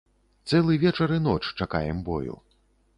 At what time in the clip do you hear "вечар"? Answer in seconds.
0.85-1.15